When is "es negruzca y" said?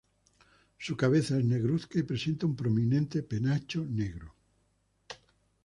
1.37-2.01